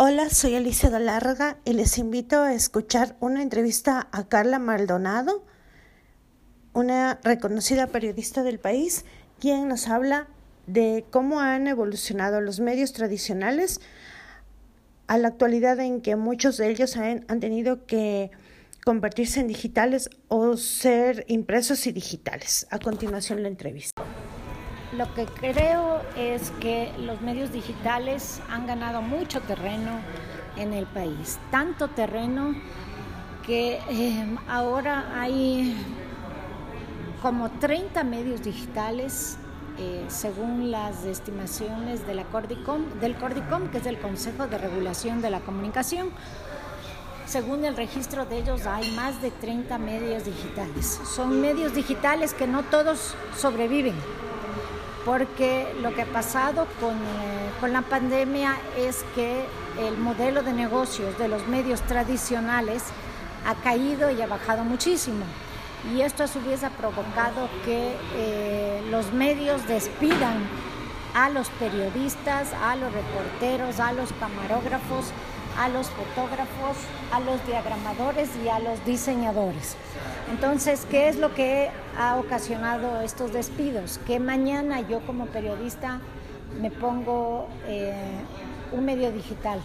[0.00, 5.44] Hola, soy Alicia Larga y les invito a escuchar una entrevista a Carla Maldonado,
[6.72, 9.04] una reconocida periodista del país,
[9.40, 10.28] quien nos habla
[10.68, 13.80] de cómo han evolucionado los medios tradicionales
[15.08, 18.30] a la actualidad en que muchos de ellos han, han tenido que
[18.84, 22.68] convertirse en digitales o ser impresos y digitales.
[22.70, 24.00] A continuación la entrevista.
[24.98, 29.92] Lo que creo es que los medios digitales han ganado mucho terreno
[30.56, 32.52] en el país, tanto terreno
[33.46, 35.76] que eh, ahora hay
[37.22, 39.36] como 30 medios digitales
[39.78, 45.30] eh, según las estimaciones de Cordicom, del Cordicom, que es el Consejo de Regulación de
[45.30, 46.10] la Comunicación.
[47.24, 51.00] Según el registro de ellos, hay más de 30 medios digitales.
[51.14, 53.94] Son medios digitales que no todos sobreviven
[55.08, 59.42] porque lo que ha pasado con, eh, con, la pandemia es que
[59.78, 62.82] el modelo de negocios de los medios tradicionales
[63.46, 65.24] ha caído y ha bajado muchísimo.
[65.94, 70.46] Y esto a su vez ha provocado que eh, los medios despidan
[71.14, 75.06] a los periodistas, a los reporteros, a los camarógrafos,
[75.58, 76.76] a los fotógrafos,
[77.12, 79.76] a los diagramadores y a los diseñadores.
[80.30, 83.98] Entonces, ¿qué es lo que ha ocasionado estos despidos?
[84.06, 86.00] Que mañana yo como periodista
[86.60, 87.92] me pongo eh,
[88.72, 89.60] un medio digital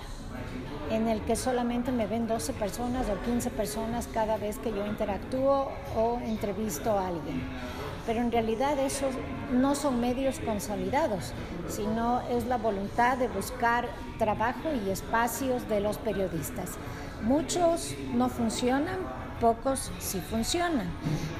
[0.89, 4.85] en el que solamente me ven 12 personas o 15 personas cada vez que yo
[4.85, 7.41] interactúo o entrevisto a alguien
[8.05, 9.13] pero en realidad esos
[9.51, 11.33] no son medios consolidados,
[11.69, 13.87] sino es la voluntad de buscar
[14.17, 16.71] trabajo y espacios de los periodistas.
[17.21, 18.99] Muchos no funcionan,
[19.39, 20.87] pocos sí funcionan,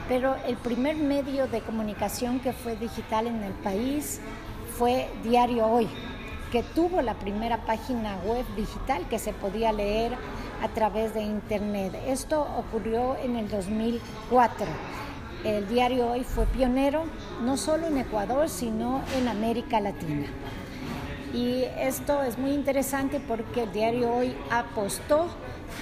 [0.08, 4.22] pero el primer medio de comunicación que fue digital en el país
[4.78, 5.88] fue Diario Hoy,
[6.52, 10.14] que tuvo la primera página web digital que se podía leer
[10.62, 11.94] a través de Internet.
[12.08, 14.66] Esto ocurrió en el 2004
[15.44, 17.04] el diario Hoy fue pionero
[17.44, 20.28] no solo en Ecuador, sino en América Latina.
[21.34, 25.28] Y esto es muy interesante porque el diario Hoy apostó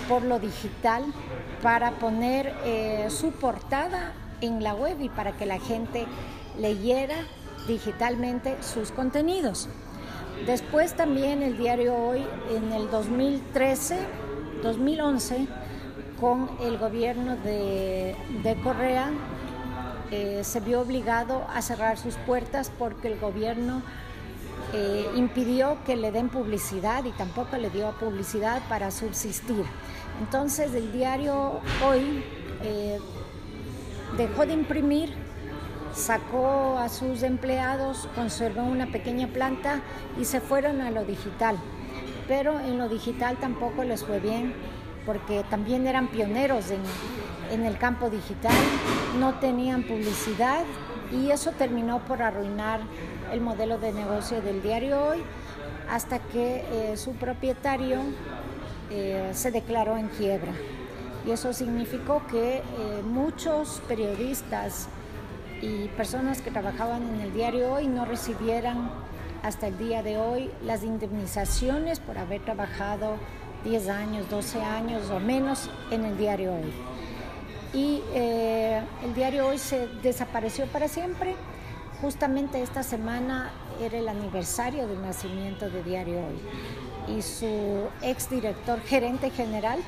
[0.07, 1.03] por lo digital
[1.61, 6.05] para poner eh, su portada en la web y para que la gente
[6.57, 7.15] leyera
[7.67, 9.69] digitalmente sus contenidos.
[10.45, 13.99] Después también el diario Hoy en el 2013,
[14.63, 15.47] 2011,
[16.19, 19.11] con el gobierno de, de Correa,
[20.11, 23.81] eh, se vio obligado a cerrar sus puertas porque el gobierno
[24.73, 29.63] eh, impidió que le den publicidad y tampoco le dio publicidad para subsistir.
[30.19, 32.23] Entonces el diario hoy
[32.63, 32.99] eh,
[34.17, 35.13] dejó de imprimir,
[35.93, 39.81] sacó a sus empleados, conservó una pequeña planta
[40.19, 41.57] y se fueron a lo digital.
[42.27, 44.53] Pero en lo digital tampoco les fue bien
[45.05, 46.81] porque también eran pioneros en,
[47.51, 48.55] en el campo digital,
[49.19, 50.63] no tenían publicidad
[51.11, 52.79] y eso terminó por arruinar
[53.31, 55.23] el modelo de negocio del diario hoy
[55.89, 57.99] hasta que eh, su propietario
[58.89, 60.53] eh, se declaró en quiebra.
[61.25, 62.61] Y eso significó que eh,
[63.03, 64.87] muchos periodistas
[65.61, 68.89] y personas que trabajaban en el diario hoy no recibieran
[69.43, 73.17] hasta el día de hoy las indemnizaciones por haber trabajado
[73.63, 76.73] 10 años, 12 años o menos en el diario hoy
[77.73, 81.35] y eh, el diario hoy se desapareció para siempre.
[82.01, 89.29] Justamente esta semana era el aniversario del nacimiento de Diario Hoy y su exdirector gerente
[89.29, 89.79] general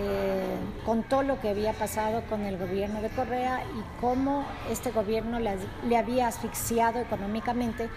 [0.00, 5.40] eh, contó lo que había pasado con el gobierno de Correa y cómo este gobierno
[5.40, 7.88] le, había asfixiado económicamente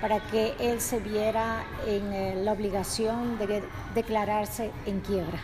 [0.00, 3.62] para que él se viera en eh, la obligación de
[3.94, 5.38] declararse en quiebra.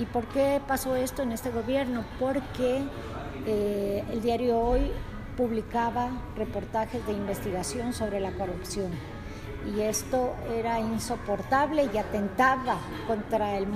[0.00, 2.04] ¿Y por qué pasó esto en este gobierno?
[2.18, 2.82] Porque
[3.46, 4.90] eh, el diario Hoy
[5.36, 8.90] publicaba reportajes de investigación sobre la corrupción
[9.74, 13.66] y esto era insoportable y atentaba contra el,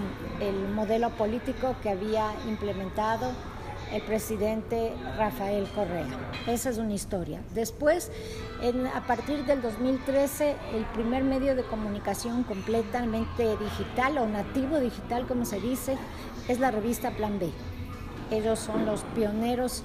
[0.40, 3.32] el modelo político que había implementado
[3.92, 6.06] el presidente Rafael Correa.
[6.48, 7.40] Esa es una historia.
[7.54, 8.10] Después,
[8.92, 15.44] a partir del 2013, el primer medio de comunicación completamente digital o nativo digital, como
[15.44, 15.96] se dice,
[16.48, 17.50] es la revista Plan B.
[18.30, 19.84] Ellos son los pioneros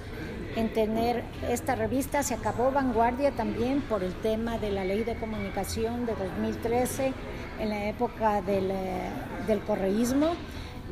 [0.55, 2.23] en tener esta revista.
[2.23, 7.13] Se acabó Vanguardia también por el tema de la ley de comunicación de 2013,
[7.59, 9.09] en la época del, eh,
[9.47, 10.35] del correísmo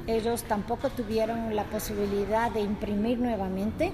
[0.06, 3.92] ellos tampoco tuvieron la posibilidad de imprimir nuevamente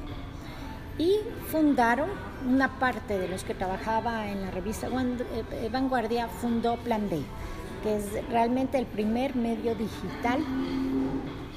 [0.97, 2.09] y fundaron,
[2.47, 7.21] una parte de los que trabajaba en la revista eh, Vanguardia fundó Plan B.
[7.81, 10.39] que es realmente el primer medio digital,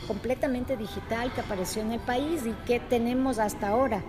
[0.06, 4.02] completamente digital que apareció en el país y que tenemos hasta ahora.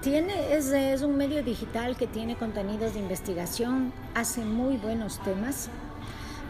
[0.00, 5.68] Tiene, es, es un medio digital que tiene contenidos de investigación, hace muy buenos temas,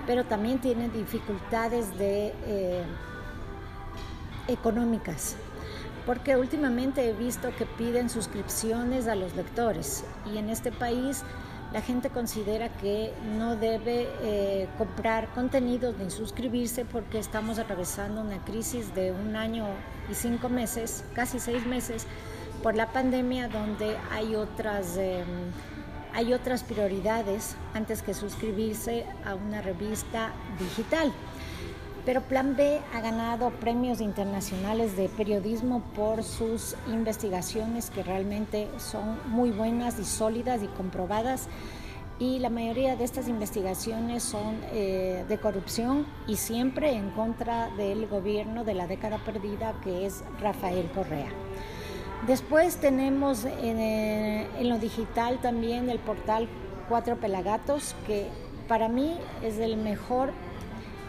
[0.07, 2.85] pero también tiene dificultades de, eh,
[4.49, 5.37] económicas
[6.09, 11.23] porque últimamente he visto que piden suscripciones a los lectores y en este país
[11.73, 18.43] la gente considera que no debe eh, comprar contenidos ni suscribirse porque estamos atravesando una
[18.45, 19.67] crisis de un año
[20.11, 22.07] y cinco meses, casi seis meses,
[22.63, 25.27] por la pandemia donde hay otras, em,
[26.15, 31.13] hay otras prioridades antes que suscribirse a una revista digital.
[32.05, 39.19] Pero Plan B ha ganado premios internacionales de periodismo por sus investigaciones que realmente son
[39.27, 41.49] muy buenas y sólidas y comprobadas.
[42.19, 48.07] Y la mayoría de estas investigaciones son eh, de corrupción y siempre en contra del
[48.09, 51.29] gobierno de la década perdida que es Rafael Correa.
[52.27, 56.49] Después tenemos en, eh, en lo digital también el portal
[56.89, 58.27] Cuatro Pelagatos, que
[58.67, 60.33] para mí es el mejor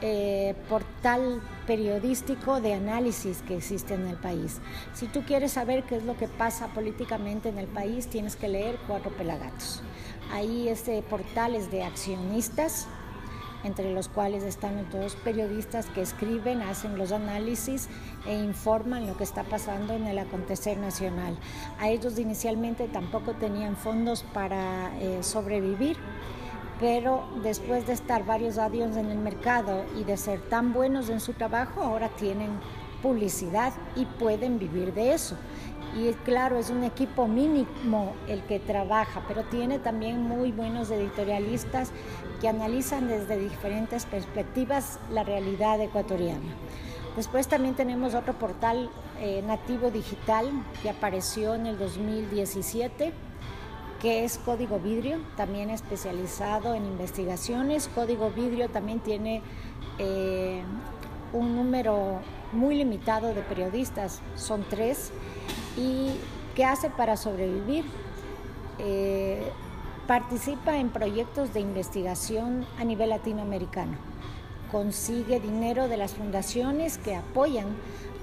[0.01, 4.59] eh, portal periodístico de análisis que existe en el país.
[4.93, 8.47] Si tú quieres saber qué es lo que pasa políticamente en el país, tienes que
[8.47, 9.81] leer Cuatro Pelagatos.
[10.31, 12.87] Ahí este portal es de accionistas,
[13.63, 17.89] entre los cuales están todos periodistas que escriben, hacen los análisis
[18.25, 21.37] e informan lo que está pasando en el acontecer nacional.
[21.79, 25.97] A ellos inicialmente tampoco tenían fondos para eh, sobrevivir
[26.79, 31.19] pero después de estar varios años en el mercado y de ser tan buenos en
[31.19, 32.49] su trabajo, ahora tienen
[33.01, 35.35] publicidad y pueden vivir de eso.
[35.95, 41.91] Y claro, es un equipo mínimo el que trabaja, pero tiene también muy buenos editorialistas
[42.39, 46.55] que analizan desde diferentes perspectivas la realidad ecuatoriana.
[47.15, 48.89] Después también tenemos otro portal
[49.19, 50.49] eh, nativo digital
[50.81, 53.11] que apareció en el 2017
[54.01, 57.89] que es Código Vidrio, también especializado en investigaciones.
[57.93, 59.41] Código Vidrio también tiene
[59.97, 60.63] eh,
[61.33, 62.19] un número
[62.53, 65.11] muy limitado de periodistas, son tres.
[65.77, 66.11] ¿Y
[66.55, 67.85] qué hace para sobrevivir?
[68.79, 69.51] Eh,
[70.07, 74.08] participa en proyectos de investigación a nivel latinoamericano.
[74.71, 77.67] Consigue dinero de las fundaciones que apoyan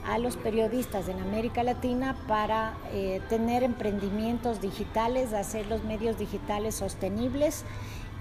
[0.07, 6.77] a los periodistas en América Latina para eh, tener emprendimientos digitales, hacer los medios digitales
[6.77, 7.65] sostenibles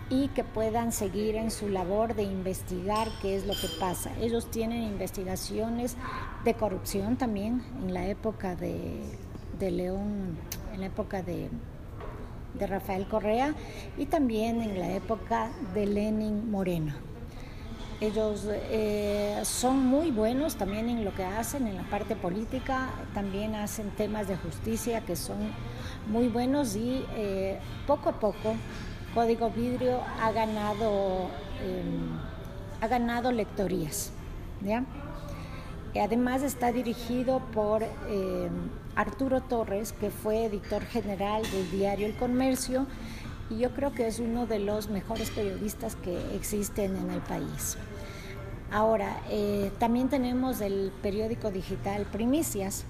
[0.10, 4.12] y que puedan seguir en su labor de investigar qué es lo que pasa.
[4.20, 5.96] Ellos tienen investigaciones
[6.44, 9.00] de corrupción también en la época de,
[9.60, 10.38] León,
[10.74, 11.50] en la época de,
[12.58, 13.56] de Rafael Correa
[13.98, 17.15] y también en la época de Lenin Moreno.
[18.02, 23.56] Ellos eh, son muy buenos también en lo que hacen, en la parte política, también
[23.56, 25.38] hacen temas de justicia que son
[26.08, 27.58] muy buenos y eh,
[27.88, 28.56] poco a poco
[29.14, 31.30] Código Vidrio ha ganado,
[31.64, 32.20] em,
[32.82, 34.12] ha ganado lectorías.
[35.98, 37.90] Además está dirigido por em,
[38.98, 42.88] Arturo Torres, que fue editor general del diario El Comercio
[43.50, 47.78] y yo creo que es uno de los mejores periodistas que existen en el país.
[48.72, 52.86] Ahora, eh, también tenemos el periódico digital Primicias,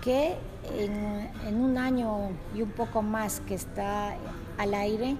[0.00, 0.36] que
[0.78, 4.16] en, un año y un poco más que está
[4.58, 5.16] al aire,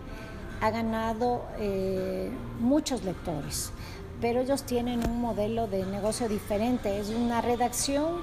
[0.61, 3.73] ha ganado eh, muchos lectores,
[4.21, 6.99] pero ellos tienen un modelo de negocio diferente.
[6.99, 8.17] Es una redacción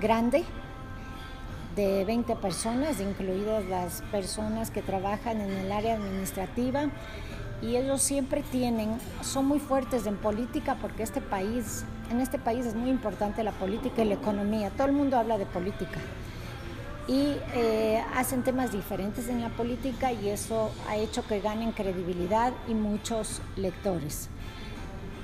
[0.00, 0.44] grande,
[1.76, 6.86] de 20 personas, incluidas las personas que trabajan en el área administrativa.
[7.62, 12.66] Y ellos siempre tienen, son muy fuertes en política porque este país, en este país
[12.66, 14.70] es muy importante la política y la economía.
[14.70, 16.00] Todo el mundo habla de política.
[17.06, 22.52] Y eh, hacen temas diferentes en la política y eso ha hecho que ganen credibilidad
[22.68, 24.28] y muchos lectores.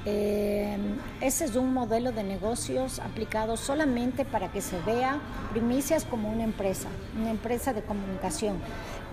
[0.04, 0.76] Eh,
[1.20, 6.44] ese es un modelo de negocios aplicado solamente para que se vea primicias como una
[6.44, 6.88] empresa,
[7.18, 8.56] una empresa de comunicación.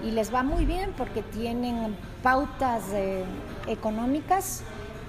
[0.04, 3.24] Y les va muy bien porque tienen pautas eh,
[3.68, 4.64] económicas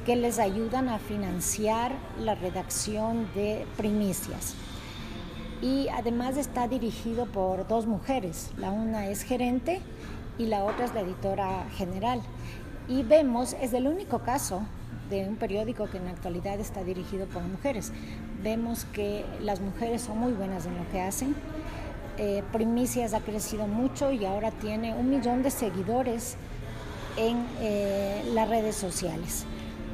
[0.06, 4.54] que les ayudan a financiar la redacción de primicias.
[5.60, 9.80] Y además está dirigido por dos mujeres, la una es gerente
[10.38, 12.20] y la otra es la editora general.
[12.88, 14.62] Y vemos, es el único caso
[15.10, 17.92] de un periódico que en la actualidad está dirigido por mujeres.
[18.42, 21.34] Vemos que las mujeres son muy buenas en lo que hacen.
[22.18, 26.36] Eh, Primicias ha crecido mucho y ahora tiene un millón de seguidores
[27.16, 29.44] en eh, las redes sociales.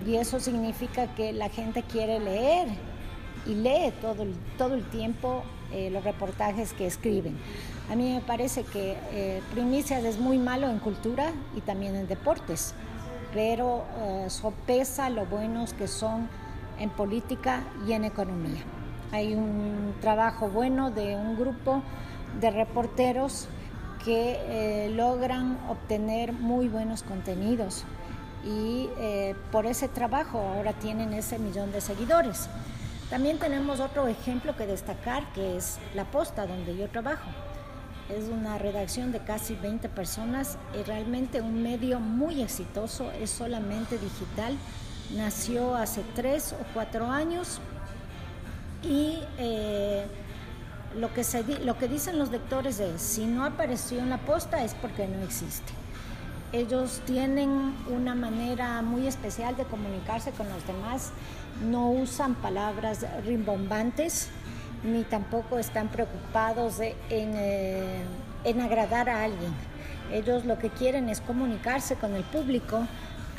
[0.06, 2.66] y eso significa que la gente quiere leer
[3.46, 7.36] y lee todo el, todo el tiempo eh, los reportajes que escriben.
[7.88, 12.74] A mí me parece que Primicias es muy malo en cultura y también en deportes,
[13.32, 16.28] pero eh, sopesa lo buenos que son
[16.78, 18.62] en política y en economía.
[19.12, 21.82] Hay un trabajo bueno de un grupo
[22.40, 23.48] de reporteros
[24.04, 27.84] que eh, logran obtener muy buenos contenidos
[28.44, 32.48] y eh, por ese trabajo ahora tienen ese millón de seguidores.
[33.10, 37.28] También tenemos otro ejemplo que destacar que es La Posta, donde yo trabajo.
[38.18, 43.96] Es una redacción de casi 20 personas y realmente un medio muy exitoso, es solamente
[43.96, 44.54] digital.
[45.16, 47.60] Nació hace tres o cuatro años
[48.82, 50.04] y eh,
[50.98, 54.62] lo que, se, lo que dicen los lectores es, si no apareció en la posta
[54.62, 55.72] es porque no existe.
[56.52, 61.12] Ellos tienen una manera muy especial de comunicarse con los demás,
[61.64, 64.28] no usan palabras rimbombantes,
[64.82, 68.02] ni tampoco están preocupados en, eh,
[68.44, 69.52] en agradar a alguien.
[70.12, 72.86] Ellos lo que quieren es comunicarse con el público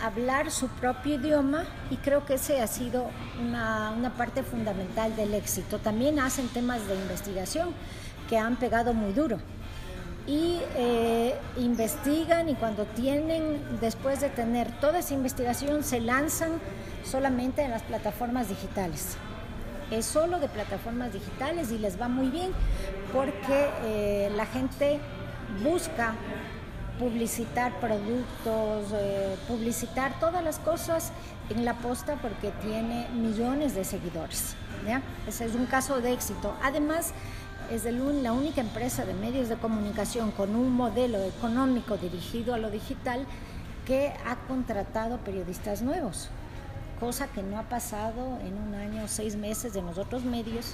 [0.03, 3.09] hablar su propio idioma y creo que ese ha sido
[3.41, 5.79] una, parte fundamental del éxito.
[5.79, 7.69] También hacen temas de investigación
[8.29, 9.37] que han pegado muy duro
[10.27, 16.51] y eh, investigan y cuando tienen, después de tener toda esa investigación, se lanzan
[17.03, 19.17] solamente en las plataformas digitales.
[19.93, 22.51] Es solo de plataformas digitales y les va muy bien
[23.13, 24.99] porque eh, la gente
[25.63, 26.15] busca
[26.97, 31.11] publicitar productos, eh, publicitar todas las cosas
[31.51, 34.55] en la posta porque tiene millones de seguidores.
[35.27, 36.55] Ese es un caso de éxito.
[36.63, 37.13] Además,
[37.71, 42.71] es la única empresa de medios de comunicación con un modelo económico dirigido a lo
[42.71, 43.27] digital
[43.85, 46.29] que ha contratado periodistas nuevos,
[47.03, 50.73] cosa que no ha pasado en un año, seis meses de los otros medios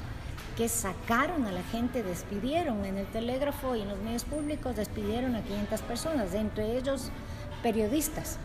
[0.56, 5.36] que sacaron a la gente, despidieron en el telégrafo y en los medios públicos, despidieron
[5.36, 7.10] a 500 personas, entre ellos
[7.64, 8.38] periodistas.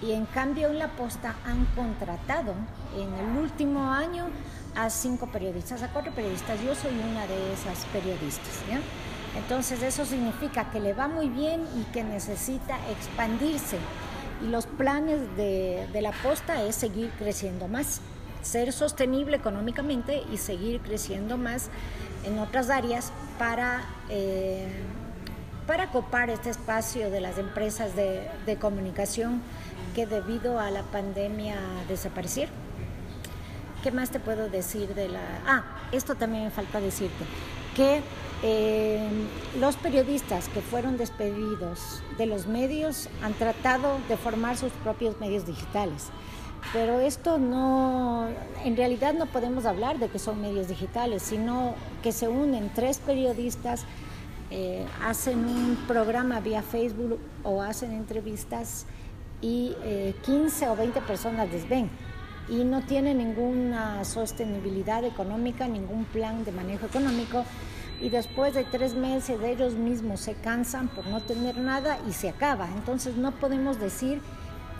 [0.00, 2.54] Y en cambio en la posta han contratado
[2.96, 4.26] en el último año
[4.76, 6.62] a cinco periodistas, a cuatro periodistas.
[6.62, 8.62] Yo soy una de esas periodistas.
[9.36, 13.78] Entonces eso significa que le va muy bien y que necesita expandirse.
[14.44, 18.00] Y los planes de, la posta es seguir creciendo más
[18.42, 21.70] ser sostenible económicamente y seguir creciendo más
[22.24, 24.68] en otras áreas para, eh,
[25.66, 29.40] para copar este espacio de las empresas de, de, comunicación
[29.94, 31.56] que debido a la pandemia
[31.88, 32.54] desaparecieron.
[33.82, 35.22] ¿Qué más te puedo decir de la...
[35.46, 37.24] Ah, esto también me falta decirte,
[37.74, 38.02] que
[38.46, 38.98] eh,
[39.58, 45.46] los periodistas que fueron despedidos de los medios han tratado de formar sus propios medios
[45.46, 46.10] digitales.
[46.74, 48.28] Pero esto no,
[48.62, 52.98] en realidad no podemos hablar de que son medios digitales, sino que se unen tres
[52.98, 53.86] periodistas,
[54.50, 58.84] eh, hacen un programa vía Facebook o hacen entrevistas
[59.40, 59.74] y
[60.22, 61.88] 15 eh, o 20 personas les ven
[62.50, 67.46] y no tienen ninguna sostenibilidad económica, ningún plan de manejo económico
[68.00, 72.28] y después de tres meses ellos mismos se cansan por no tener nada y se
[72.28, 72.68] acaba.
[72.76, 74.20] Entonces no podemos decir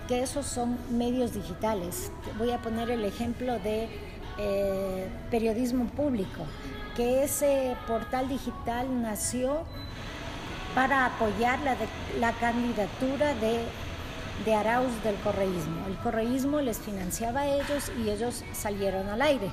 [0.08, 2.10] que esos son medios digitales.
[2.38, 3.88] Voy a poner el ejemplo de
[4.38, 6.44] eh, periodismo público,
[6.96, 9.64] que ese portal digital nació
[10.74, 11.76] para apoyar la,
[12.18, 13.60] la candidatura de,
[14.44, 15.86] de Arauz del correísmo.
[15.86, 19.50] El correísmo les financiaba a ellos y ellos salieron al aire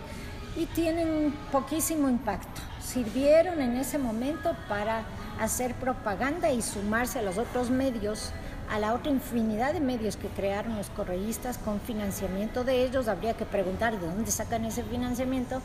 [0.55, 2.61] y tienen poquísimo impacto.
[2.83, 5.03] Sirvieron en ese momento para
[5.39, 8.31] hacer propaganda y sumarse a los otros medios
[8.71, 13.09] a la otra infinidad de medios que crearon los correístas con financiamiento de ellos.
[13.09, 15.61] Habría que preguntar de dónde sacan ese financiamiento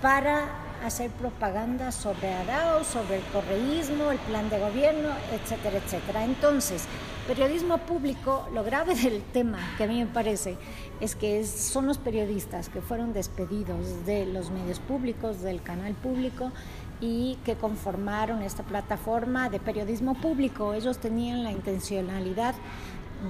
[0.00, 6.24] para hacer propaganda sobre ADAO, sobre el correísmo, el plan de gobierno, etcétera, etcétera.
[6.24, 6.86] Entonces,
[7.26, 10.56] periodismo público, lo grave del tema que a mí me parece
[11.00, 16.52] es que son los periodistas que fueron despedidos de los medios públicos, del canal público
[17.00, 20.72] y que conformaron esta plataforma de periodismo público.
[20.74, 22.54] Ellos tenían la intencionalidad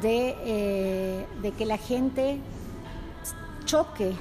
[0.03, 2.39] de, eh, que la gente
[3.65, 4.13] choque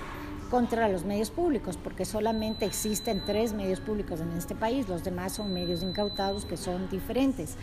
[0.50, 5.34] contra los medios públicos, porque solamente existen tres medios públicos en este país, los demás
[5.34, 7.56] son medios incautados que son diferentes.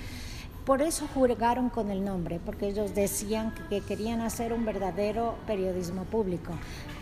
[0.65, 6.05] Por eso jugaron con el nombre, porque ellos decían que querían hacer un verdadero periodismo
[6.05, 6.53] público.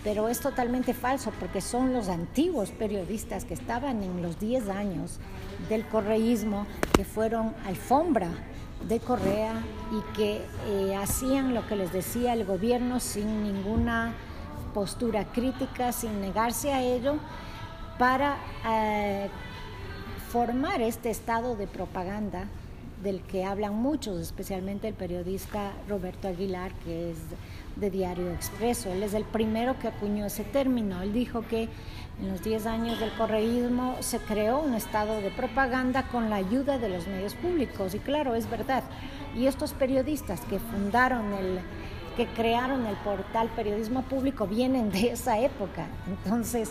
[0.03, 5.21] Pero es totalmente falso, porque son los antiguos periodistas que estaban en los 10 años
[5.69, 8.31] del correísmo, que fueron alfombra
[8.89, 14.15] de Correa y que eh, hacían lo que les decía el gobierno sin ninguna
[14.73, 17.17] postura crítica, sin negarse a ello,
[17.99, 18.37] para
[18.67, 19.29] eh,
[20.31, 22.47] formar este estado de propaganda
[23.03, 27.19] del que hablan muchos, especialmente el periodista Roberto Aguilar, que es
[27.77, 28.91] de Diario Expreso.
[28.93, 31.01] Él es el primero que acuñó ese término.
[31.03, 31.69] Él dijo que
[32.21, 36.79] en los 10 años del correísmo se creó un estado de propaganda con la ayuda
[36.79, 37.95] de los medios públicos.
[37.95, 38.85] Y claro, es verdad.
[39.35, 41.61] Y estos periodistas que fundaron el,
[42.21, 45.87] que crearon el portal Periodismo Público vienen de esa época.
[46.07, 46.71] Entonces,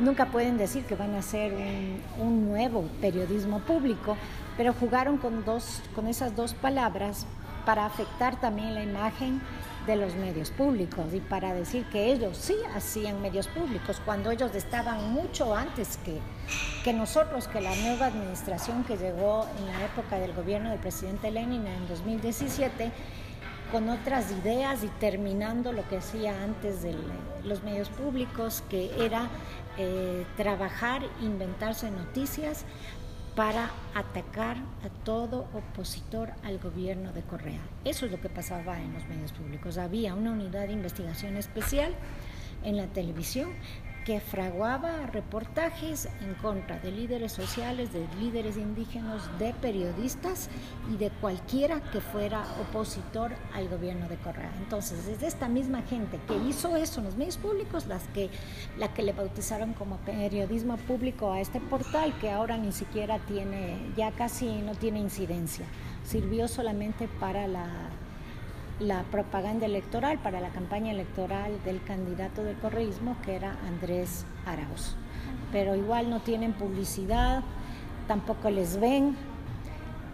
[0.00, 4.16] nunca pueden decir que van a ser un, un nuevo periodismo público,
[4.56, 7.26] pero jugaron con, dos, con esas dos palabras
[7.66, 9.42] para afectar también la imagen
[9.86, 14.54] de los medios públicos y para decir que ellos sí hacían medios públicos cuando ellos
[14.54, 16.20] estaban mucho antes que,
[16.84, 21.30] que nosotros, que la nueva administración que llegó en la época del gobierno del presidente
[21.30, 22.92] Lenin en 2017
[23.70, 26.94] con otras ideas y terminando lo que hacía antes de
[27.44, 29.28] los medios públicos, que era
[29.78, 32.64] eh, trabajar, inventarse noticias
[33.34, 37.60] para atacar a todo opositor al gobierno de Correa.
[37.84, 39.76] Eso es lo que pasaba en los medios públicos.
[39.76, 41.94] Había una unidad de investigación especial
[42.64, 43.50] en la televisión
[44.06, 50.48] que fraguaba reportajes en contra de líderes sociales, de líderes indígenas, de periodistas
[50.88, 54.52] y de cualquiera que fuera opositor al gobierno de Correa.
[54.58, 58.30] Entonces, es esta misma gente que hizo eso en los medios públicos, las que,
[58.78, 63.76] la que le bautizaron como periodismo público a este portal, que ahora ni siquiera tiene,
[63.96, 65.66] ya casi no tiene incidencia.
[66.04, 67.66] Sirvió solamente para la
[68.80, 74.96] la propaganda electoral para la campaña electoral del candidato del correísmo, que era Andrés Arauz.
[75.52, 77.42] Pero igual no tienen publicidad,
[78.06, 79.16] tampoco les ven.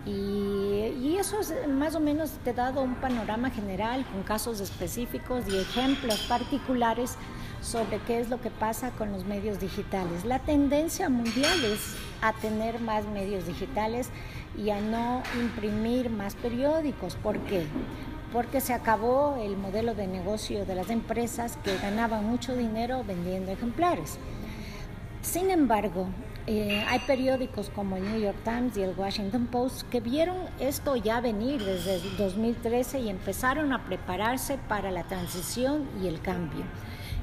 [0.04, 5.44] Y, eso es, más o menos te ha dado un panorama general con casos específicos
[5.46, 7.16] y ejemplos particulares
[7.61, 10.25] sobre qué es lo que pasa con los medios digitales.
[10.25, 14.11] La tendencia mundial es a tener más medios digitales
[14.59, 17.14] y a no imprimir más periódicos.
[17.14, 17.64] ¿Por qué?
[18.33, 23.53] Porque se acabó el modelo de negocio de las empresas que ganaban mucho dinero vendiendo
[23.53, 24.18] ejemplares.
[25.21, 26.07] Sin embargo,
[26.47, 30.97] eh, hay periódicos como el New York Times y el Washington Post que vieron esto
[30.97, 36.64] ya venir desde 2013 y empezaron a prepararse para la transición y el cambio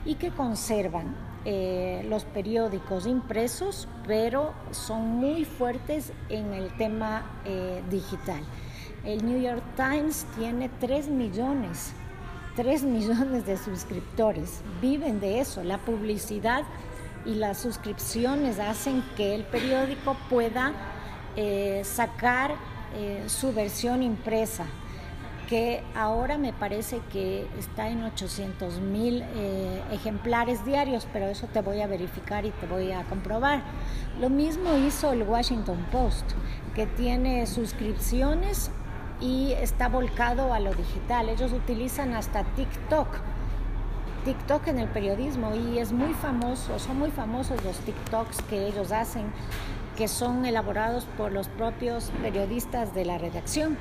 [0.05, 7.81] y que conservan eh, los periódicos impresos, pero son muy fuertes en el tema eh,
[7.89, 8.41] digital.
[9.09, 11.93] El New York Times tiene 3 millones,
[12.55, 14.61] 3 millones de suscriptores.
[14.81, 15.63] Viven de eso.
[15.63, 16.61] La publicidad
[17.25, 20.73] y las suscripciones hacen que el periódico pueda
[21.35, 22.53] eh, sacar
[22.95, 24.67] eh, su versión impresa
[25.49, 31.61] que ahora me parece que está en 800 mil eh, ejemplares diarios, pero eso te
[31.61, 33.63] voy a verificar y te voy a comprobar.
[34.21, 36.33] Lo mismo hizo el Washington Post,
[36.75, 38.69] que tiene suscripciones
[39.21, 41.29] y está volcado a lo digital.
[41.29, 43.07] Ellos utilizan hasta TikTok.
[44.25, 48.91] TikTok en el periodismo y es muy famoso, son muy famosos los TikToks que ellos
[48.91, 49.31] hacen,
[49.95, 53.77] que son elaborados por los propios periodistas de la redacción.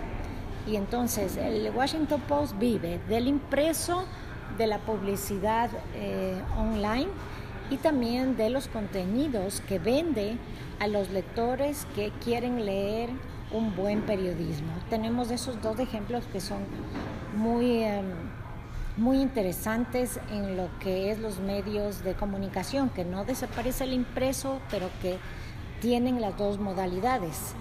[0.66, 4.04] Y entonces el Washington Post vive del impreso,
[4.56, 7.08] de la publicidad eh, online
[7.70, 10.38] y también de los contenidos que vende
[10.78, 13.10] a los lectores que quieren leer
[13.52, 14.72] un buen periodismo.
[14.90, 16.58] Tenemos esos dos ejemplos que son
[17.36, 18.04] muy, em,
[18.96, 24.60] muy interesantes en lo que es los medios de comunicación, que no desaparece el impreso,
[24.70, 25.18] pero que
[25.80, 27.54] tienen las dos modalidades,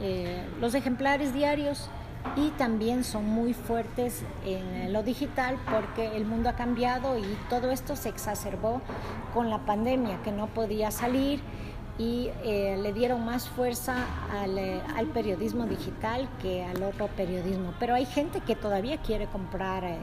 [0.00, 1.90] eh, los ejemplares diarios
[2.36, 7.70] y también son muy fuertes en lo digital porque el mundo ha cambiado y todo
[7.70, 8.80] esto se exacerbó
[9.34, 11.40] con la pandemia, que no podía salir
[11.98, 14.06] y eh, le dieron más fuerza
[14.46, 17.74] eh, al, periodismo digital que al otro periodismo.
[17.80, 19.98] Pero hay gente que todavía quiere comprar eh,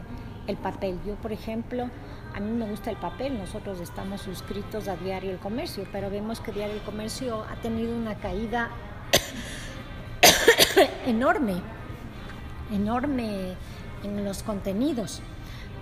[0.48, 1.00] el papel.
[1.06, 1.90] Yo, por ejemplo,
[2.34, 6.42] a mí me gusta el papel, nosotros estamos suscritos a Diario El Comercio, pero vemos
[6.42, 8.70] que Diario El Comercio ha tenido una caída
[11.06, 11.62] enorme,
[12.74, 13.56] enorme
[14.04, 15.22] en los contenidos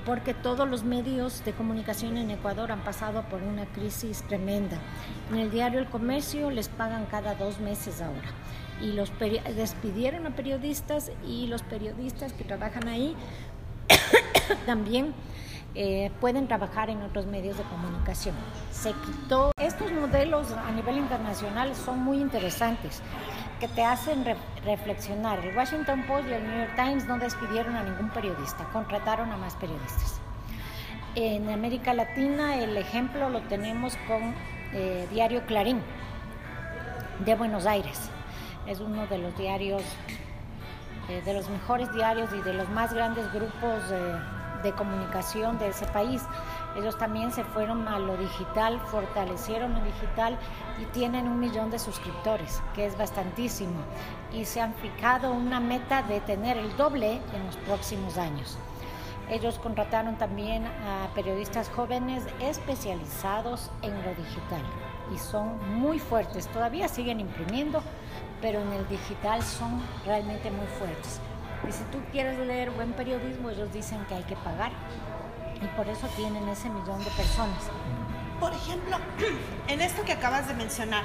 [0.05, 4.77] porque todos los medios de comunicación en Ecuador han pasado por una crisis tremenda.
[5.31, 8.29] En el diario El Comercio les pagan cada dos meses ahora
[8.81, 9.11] y los
[9.55, 13.15] despidieron a periodistas y los periodistas que trabajan ahí
[14.65, 15.13] también
[15.75, 18.35] eh, pueden trabajar en otros medios de comunicación.
[18.71, 19.51] Se quitó.
[19.57, 23.01] Estos modelos a nivel internacional son muy interesantes
[23.63, 24.25] que te hacen
[24.65, 25.39] reflexionar.
[25.39, 29.37] El Washington Post y el New York Times no despidieron a ningún periodista, contrataron a
[29.37, 30.19] más periodistas.
[31.15, 34.35] En América Latina el ejemplo lo tenemos con
[34.73, 35.79] eh, Diario Clarín
[37.23, 38.09] de Buenos Aires.
[38.67, 39.81] Es uno de los diarios,
[41.07, 43.81] eh, de los mejores diarios y de los más grandes grupos
[44.61, 46.21] de comunicación de ese país.
[46.75, 50.37] Ellos también se fueron a lo digital, fortalecieron lo digital
[50.81, 53.79] y tienen un millón de suscriptores, que es bastantísimo.
[54.31, 58.57] Y se han fijado una meta de tener el doble en los próximos años.
[59.29, 64.61] Ellos contrataron también a periodistas jóvenes especializados en lo digital
[65.13, 66.47] y son muy fuertes.
[66.47, 67.81] Todavía siguen imprimiendo,
[68.41, 71.21] pero en el digital son realmente muy fuertes.
[71.67, 74.71] Y si tú quieres leer buen periodismo, ellos dicen que hay que pagar
[75.63, 77.59] y por eso tienen ese millón de personas.
[78.39, 78.97] Por ejemplo,
[79.67, 81.03] en esto que acabas de mencionar,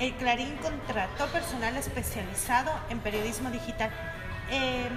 [0.00, 3.90] el Clarín contrató personal especializado en periodismo digital.
[4.50, 4.88] Eh,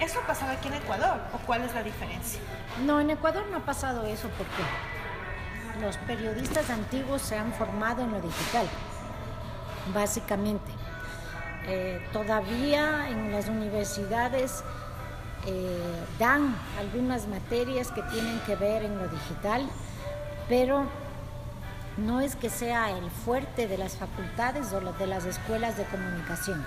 [0.00, 2.40] ¿Eso ha pasado aquí en Ecuador o cuál es la diferencia?
[2.84, 4.62] No, en Ecuador no ha pasado eso porque
[5.80, 8.66] los periodistas antiguos se han formado en lo digital,
[9.94, 10.72] básicamente.
[11.66, 14.64] Eh, todavía en las universidades
[15.46, 19.68] eh, dan algunas materias que tienen que ver en lo digital,
[20.48, 20.86] pero
[21.96, 26.64] no es que sea el fuerte de las facultades o de las escuelas de comunicación.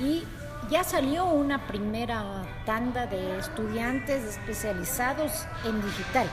[0.00, 0.24] Y
[0.70, 6.28] ya salió una primera tanda de estudiantes especializados en digital,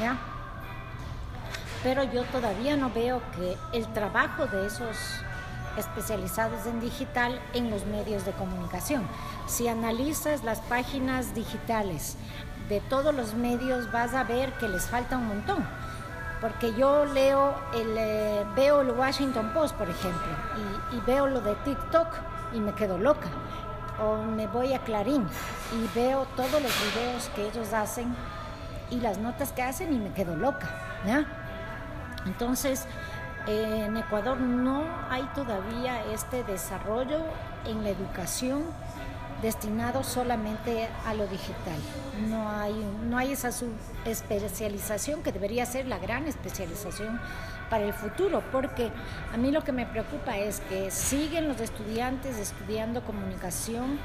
[0.00, 0.18] ¿ya?
[1.82, 4.96] Pero yo todavía no veo que el trabajo de esos
[5.76, 9.06] especializados en digital en los medios de comunicación.
[9.46, 12.16] Si analizas las páginas digitales
[12.68, 15.64] de todos los medios vas a ver que les falta un montón.
[16.40, 20.28] Porque yo leo el, eh, veo el Washington Post, por ejemplo,
[20.92, 22.06] y veo lo de TikTok
[22.52, 23.28] y me quedo loca
[24.00, 25.26] o me voy a Clarín
[25.72, 28.14] y veo todos los videos que ellos hacen
[28.90, 30.68] y las notas que hacen y me quedo loca.
[31.06, 31.26] ¿ya?
[32.26, 32.86] Entonces,
[33.48, 37.22] en Ecuador no hay todavía este desarrollo
[37.64, 38.62] en la educación
[39.42, 41.78] destinado solamente a lo digital.
[42.28, 43.50] No hay, no hay esa
[44.04, 47.20] especialización que debería ser la gran especialización
[47.70, 48.90] para el futuro, porque
[49.32, 53.98] a mí lo que me preocupa es que siguen los estudiantes estudiando comunicación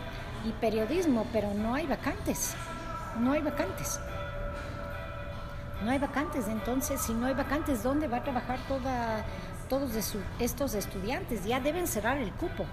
[0.45, 2.55] y periodismo, pero no hay vacantes,
[3.19, 3.99] no hay vacantes.
[5.83, 8.59] No hay vacantes, entonces si no hay vacantes, ¿dónde va a trabajar
[9.69, 11.43] todos estos estudiantes?
[11.45, 12.65] Ya deben cerrar el cupo,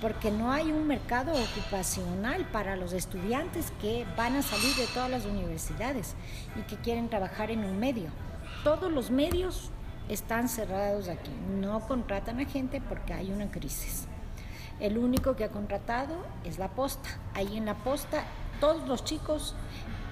[0.00, 5.08] porque no hay un mercado ocupacional para los estudiantes que van a salir de todas
[5.08, 6.16] las universidades
[6.58, 8.10] y que quieren trabajar en un medio.
[8.64, 9.70] Todos los medios
[10.08, 11.30] están cerrados aquí.
[11.60, 14.08] No contratan a gente porque hay una crisis.
[14.80, 17.08] El único que ha contratado es la posta.
[17.34, 18.24] Ahí en la posta
[18.58, 19.54] todos los chicos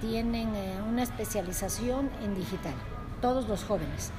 [0.01, 2.73] tienen eh, una especialización en digital,
[3.21, 4.11] todos los jóvenes.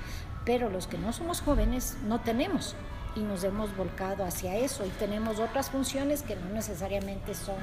[0.45, 2.75] Pero los que no somos jóvenes no tenemos
[3.15, 7.57] y nos hemos volcado hacia eso y tenemos otras funciones que no necesariamente son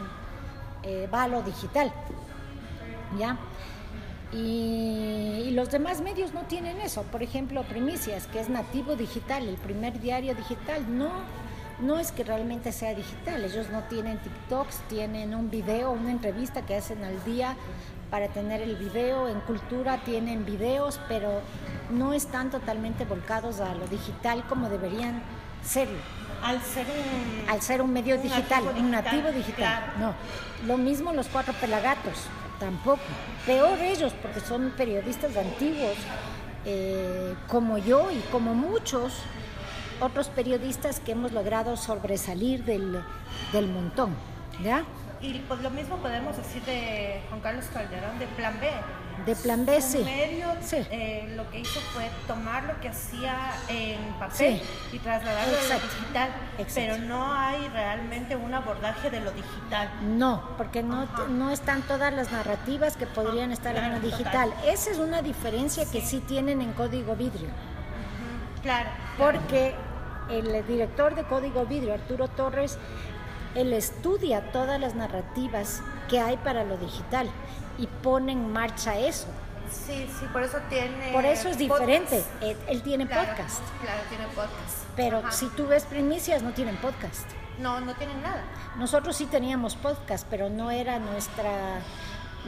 [0.83, 1.91] eh, valo digital.
[3.17, 3.37] ¿Ya?
[4.31, 7.03] Y, los demás medios no tienen eso.
[7.03, 11.09] Por ejemplo, Primicias, que es nativo digital, el primer diario digital, no,
[11.81, 13.43] no es que realmente sea digital.
[13.43, 17.55] Ellos no tienen TikToks, tienen un video, una entrevista que hacen al día
[18.09, 19.27] para tener el video.
[19.27, 21.41] En cultura tienen videos, pero
[21.89, 25.21] no están totalmente volcados a lo digital como deberían
[25.63, 25.97] serlo.
[26.43, 29.93] Al ser un, al ser un medio digital, un nativo digital.
[29.99, 30.13] No.
[30.65, 32.27] Lo mismo los cuatro pelagatos
[32.59, 33.01] tampoco.
[33.45, 35.95] Peor ellos, porque son periodistas antiguos,
[36.65, 39.13] eh, como yo y como muchos
[39.99, 43.01] otros periodistas que hemos logrado sobresalir del,
[43.53, 44.15] del montón.
[44.63, 44.83] ¿ya?
[45.21, 48.69] Y pues lo mismo podemos decir de Juan Carlos Calderón, de Plan B.
[49.25, 49.97] De Plan B, sí.
[49.97, 54.61] medio eh, lo que hizo fue tomar lo que hacía en papel
[54.93, 56.29] y trasladarlo a lo digital.
[56.73, 59.89] Pero no hay realmente un abordaje de lo digital.
[60.03, 64.53] No, porque no, no están todas las narrativas que podrían estar en lo digital.
[64.65, 67.49] Esa es una diferencia que sí tienen en Código Vidrio.
[68.63, 68.89] Claro.
[69.17, 69.75] Porque
[70.29, 72.77] el director de Código Vidrio, Arturo Torres,
[73.55, 77.29] él estudia todas las narrativas que hay para lo digital
[77.77, 79.27] y pone en marcha eso.
[79.71, 81.11] Sí, sí, por eso tiene.
[81.13, 82.23] Por eso es diferente.
[82.41, 83.61] Él, tiene podcast.
[83.81, 84.85] Claro, tiene podcast.
[84.95, 87.29] Pero si tú ves primicias, no tienen podcast.
[87.59, 88.43] No, no tienen nada.
[88.77, 91.51] Nosotros sí teníamos podcast, pero no era nuestra,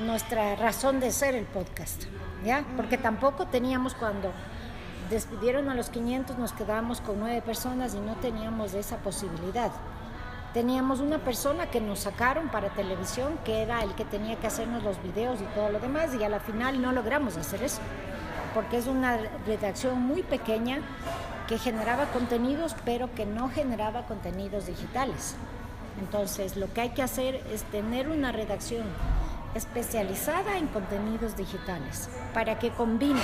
[0.05, 2.05] nuestra razón de ser el podcast.
[2.43, 2.65] ¿Ya?
[2.75, 4.31] Porque tampoco teníamos cuando
[5.11, 9.71] despidieron a los 500, nos quedamos con nueve personas y no teníamos esa posibilidad.
[10.53, 14.83] Teníamos una persona que nos sacaron para televisión, que era el que tenía que hacernos
[14.83, 17.81] los videos y todo lo demás, y a la final no logramos hacer eso,
[18.53, 20.79] porque es una redacción muy pequeña
[21.47, 25.35] que generaba contenidos, pero que no generaba contenidos digitales.
[25.99, 28.85] Entonces, lo que hay que hacer es tener una redacción
[29.55, 33.19] especializada en contenidos digitales para que combine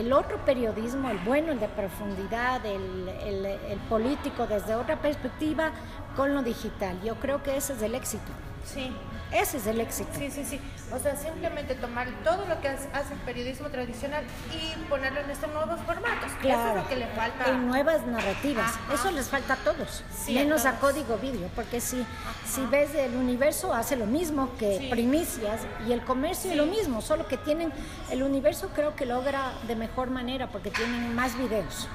[0.00, 5.70] el otro periodismo, el bueno, el de profundidad, el, el, político desde otra perspectiva,
[6.14, 7.00] con lo digital.
[7.02, 8.30] Yo creo que ese es el éxito.
[8.64, 8.92] Sí.
[9.32, 10.10] Ese es el éxito.
[10.16, 10.60] Sí, sí, sí.
[10.92, 15.52] O sea, simplemente tomar todo lo que hace el periodismo tradicional y ponerlo en estos
[15.52, 16.30] nuevos formatos.
[16.40, 16.60] Claro.
[16.60, 17.50] Eso es lo que le falta.
[17.50, 18.72] En nuevas narrativas.
[18.92, 20.04] Eso les falta a todos.
[20.28, 21.48] menos a, código vídeo.
[21.56, 22.06] Porque si,
[22.46, 27.00] si ves el universo hace lo mismo que primicias y el comercio es lo mismo.
[27.02, 27.72] Solo que tienen,
[28.10, 31.88] el universo creo que logra de mejor manera porque tienen más videos.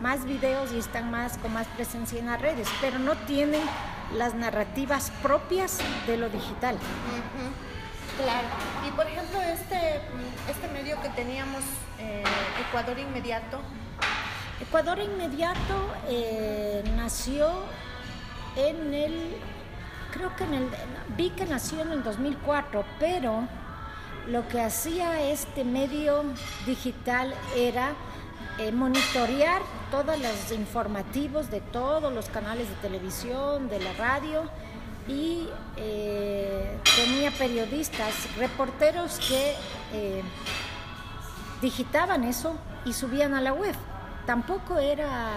[0.00, 2.68] Más videos y están más con más presencia en las redes.
[2.80, 3.62] Pero no tienen
[4.14, 6.76] las narrativas propias de lo digital.
[8.22, 8.46] Claro.
[8.86, 10.00] Y por ejemplo, este,
[10.48, 11.62] este medio que teníamos,
[11.98, 12.22] eh,
[12.68, 13.60] Ecuador Inmediato.
[14.60, 17.50] Ecuador Inmediato eh, nació
[18.56, 19.36] en el,
[20.12, 20.68] creo que en el,
[21.16, 23.48] vi que nació en el 2004, pero
[24.28, 26.24] lo que hacía este medio
[26.66, 27.94] digital era
[28.58, 34.42] eh, monitorear todos los informativos de todos los canales de televisión, de la radio
[35.08, 39.54] y eh, tenía periodistas, reporteros que
[39.92, 40.22] eh,
[41.60, 43.74] digitaban eso y subían a la web.
[44.24, 45.30] Tampoco era,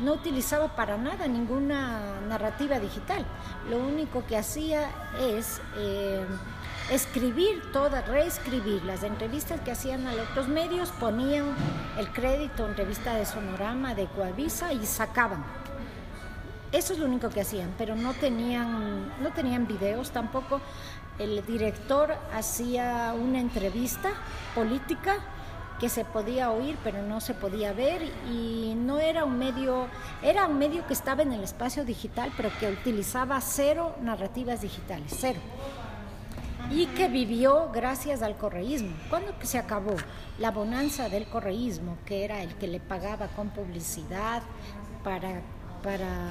[0.00, 3.24] no utilizaba para nada ninguna narrativa digital.
[3.70, 5.60] Lo único que hacía es
[6.90, 11.54] escribir todas, reescribir las entrevistas que hacían a otros medios, ponían
[11.96, 15.44] el crédito, entrevista de Sonorama, de Coavisa y sacaban.
[16.72, 20.60] Eso es lo único que hacían, pero no tenían, no tenían videos tampoco.
[21.18, 24.10] El director hacía una entrevista
[24.54, 25.16] política
[25.78, 29.86] que se podía oír pero no se podía ver y no era un medio,
[30.22, 35.16] era un medio que estaba en el espacio digital pero que utilizaba cero narrativas digitales,
[35.18, 35.40] cero
[36.70, 38.90] y que vivió gracias al correísmo.
[39.08, 39.96] ¿Cuándo se acabó
[40.38, 44.42] la bonanza del correísmo, que era el que le pagaba con publicidad
[45.02, 45.42] para,
[45.82, 46.30] para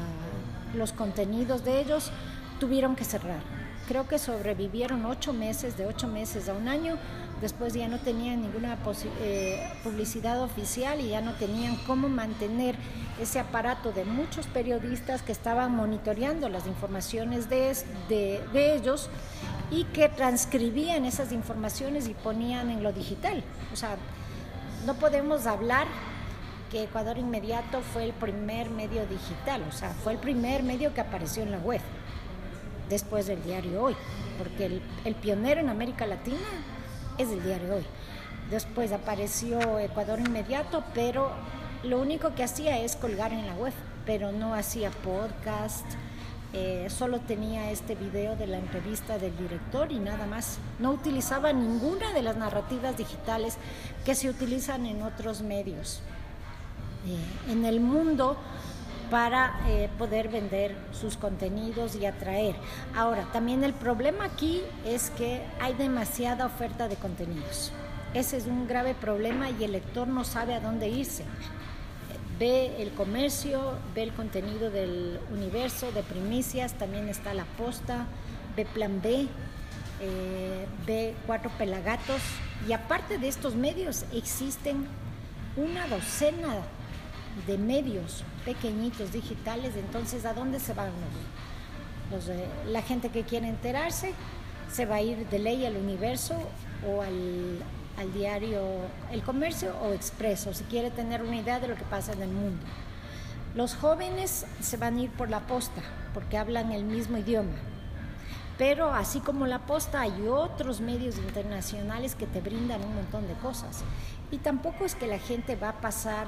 [0.74, 2.12] los contenidos de ellos,
[2.60, 3.42] tuvieron que cerrar.
[3.88, 6.98] Creo que sobrevivieron ocho meses, de ocho meses a un año,
[7.42, 8.78] después ya no tenían ninguna
[9.22, 12.76] eh, publicidad oficial y ya no tenían cómo mantener
[13.20, 17.76] ese aparato de muchos periodistas que estaban monitoreando las informaciones de,
[18.10, 19.10] de, de ellos
[19.72, 23.44] y que transcribían esas informaciones y ponían en lo digital.
[23.72, 23.98] O sea,
[24.86, 25.88] no podemos hablar
[26.70, 31.02] que Ecuador Inmediato fue el primer medio digital, o sea, fue el primer medio que
[31.02, 31.82] apareció en la web,
[32.90, 33.96] después del diario Hoy,
[34.38, 36.38] porque el, pionero en América Latina
[37.18, 37.86] es el diario Hoy.
[38.50, 41.32] Después apareció Ecuador Inmediato, pero
[41.84, 43.74] lo único que hacía es colgar en la web,
[44.06, 45.86] pero no hacía podcast,
[46.52, 50.58] eh, solo tenía este video de la entrevista del director y nada más.
[50.80, 53.58] No utilizaba ninguna de las narrativas digitales
[54.04, 56.02] que se utilizan en otros medios
[57.06, 58.36] eh, en el mundo
[59.12, 62.56] para eh, poder vender sus contenidos y atraer.
[62.96, 67.72] Ahora, también el problema aquí es que hay demasiada oferta de contenidos.
[68.16, 71.26] Ese es un grave problema y el lector no sabe a dónde irse
[72.40, 78.08] ve el comercio, ve el contenido del universo, de primicias, también está la posta,
[78.56, 79.28] ve plan B,
[80.02, 82.22] eh, ve cuatro pelagatos
[82.68, 84.88] y aparte de estos medios existen
[85.58, 86.56] una docena
[87.46, 90.92] de medios pequeñitos digitales, entonces ¿a dónde se van
[92.12, 92.26] los,
[92.68, 94.14] la gente que quiere enterarse?
[94.72, 96.36] Se va a ir de ley al universo
[96.88, 97.60] o al,
[98.00, 98.62] al diario
[99.12, 102.30] El Comercio o Expreso, si quiere tener una idea de lo que pasa en el
[102.30, 102.66] mundo.
[103.56, 105.82] Los jóvenes se van a ir por la posta,
[106.14, 107.58] porque hablan el mismo idioma.
[108.58, 113.34] Pero así como la posta, hay otros medios internacionales que te brindan un montón de
[113.34, 113.84] cosas.
[114.32, 116.28] Y tampoco es que la gente va a pasar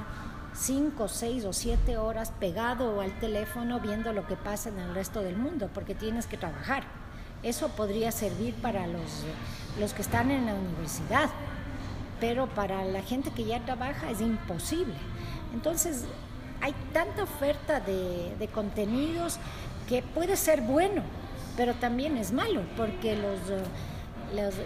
[0.54, 5.22] cinco, seis o siete horas pegado al teléfono viendo lo que pasa en el resto
[5.22, 6.84] del mundo, porque tienes que trabajar.
[7.42, 9.24] Eso podría servir para los,
[9.80, 11.30] los que están en la universidad,
[12.22, 14.94] pero para la gente que ya trabaja es imposible.
[15.52, 16.04] Entonces,
[16.60, 19.38] hay tanta oferta de, contenidos
[19.88, 21.02] que puede ser bueno,
[21.56, 23.40] pero también es malo, porque los,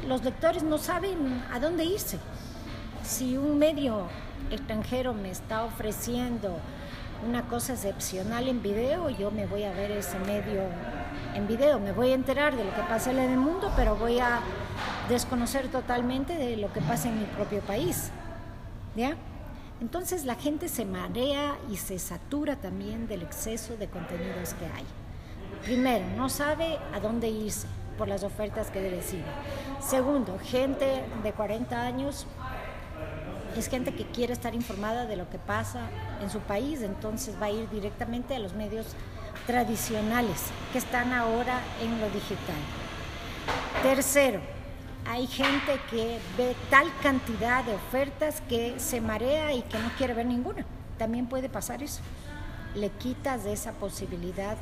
[0.07, 2.19] los, lectores no saben a dónde irse.
[3.03, 4.03] Si un medio
[4.51, 6.59] extranjero me está ofreciendo
[7.27, 10.61] una cosa excepcional en video, yo me voy a ver ese medio
[11.35, 14.19] en video, me voy a enterar de lo que pasa en el mundo, pero voy
[14.19, 14.40] a
[15.09, 18.11] desconocer totalmente de lo que pasa en mi propio país.
[18.95, 19.16] ¿Ya?
[19.81, 24.85] Entonces la gente se marea y se satura también del exceso de contenidos que hay.
[25.62, 27.66] Primero, no sabe a dónde irse
[27.99, 29.25] por las ofertas que recibe.
[29.81, 32.27] Segundo, gente de 40 años
[33.57, 35.88] es gente que quiere estar informada de lo que pasa
[36.23, 38.87] en su país, entonces va a ir directamente a los medios
[39.47, 40.42] tradicionales
[40.73, 42.57] que están ahora en lo digital.
[43.83, 44.40] Tercero,
[45.09, 50.14] hay gente que ve tal cantidad de ofertas que se marea y que no quiere
[50.14, 50.64] ver ninguna.
[50.99, 52.01] También puede pasar eso.
[52.75, 54.57] Le quitas de esa posibilidad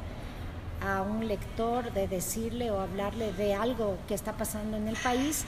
[0.87, 5.45] a un lector de decirle o hablarle de algo que está pasando en el país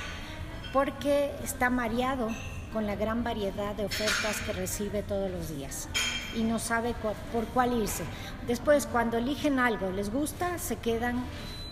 [0.73, 2.29] porque está mareado
[2.73, 5.89] con la gran variedad de ofertas que recibe todos los días
[6.35, 6.95] y no sabe
[7.33, 8.05] por cuál irse.
[8.47, 11.25] Después, cuando eligen algo, les gusta, se quedan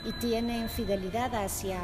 [0.05, 1.79] y tienen fidelidad hacia,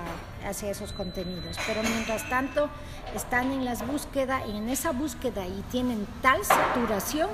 [0.46, 1.56] hacia esos contenidos.
[1.66, 2.68] Pero mientras tanto,
[3.14, 7.30] están en las búsquedas, en esa búsqueda y tienen tal saturación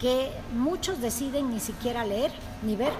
[0.00, 2.92] que muchos deciden ni siquiera leer ni ver.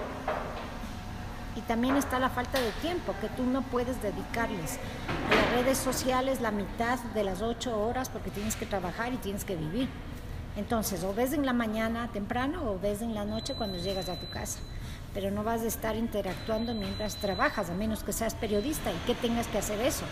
[1.55, 4.79] Y también está la falta de tiempo, que tú no puedes dedicarles
[5.29, 9.17] a las redes sociales la mitad de las ocho horas porque tienes que trabajar y
[9.17, 9.89] tienes que vivir.
[10.55, 14.15] Entonces, o ves en la mañana temprano o ves en la noche cuando llegas a
[14.15, 14.59] tu casa.
[15.13, 19.15] Pero no vas a estar interactuando mientras trabajas, a menos que seas periodista y que
[19.15, 20.05] tengas que hacer eso.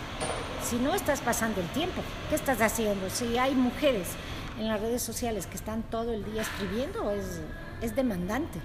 [0.68, 3.08] Si no estás pasando el tiempo, ¿qué estás haciendo?
[3.10, 4.08] Si hay mujeres
[4.58, 7.40] en las redes sociales que están todo el día escribiendo, es,
[7.80, 8.58] es demandante.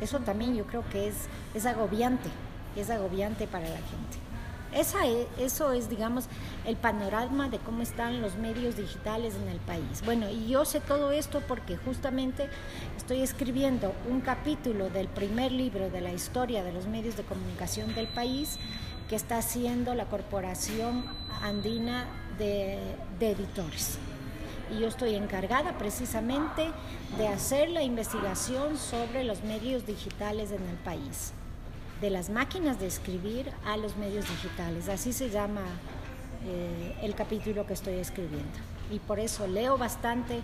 [0.00, 1.14] Eso también yo creo que es,
[1.54, 2.28] es agobiante,
[2.76, 4.27] es agobiante para la gente.
[4.72, 6.26] Esa es, eso es, digamos,
[6.66, 10.02] el panorama de cómo están los medios digitales en el país.
[10.04, 12.48] Bueno, y yo sé todo esto porque justamente
[12.96, 17.94] estoy escribiendo un capítulo del primer libro de la historia de los medios de comunicación
[17.94, 18.58] del país
[19.08, 21.04] que está haciendo la Corporación
[21.42, 22.06] Andina
[22.38, 22.78] de,
[23.18, 23.98] de Editores
[24.70, 26.70] y yo estoy encargada precisamente
[27.16, 31.32] de hacer la investigación sobre los medios digitales en el país,
[32.00, 34.88] de las máquinas de escribir a los medios digitales.
[34.88, 35.62] Así se llama
[36.46, 38.58] eh, el capítulo que estoy escribiendo.
[38.90, 40.40] Y por eso leo bastante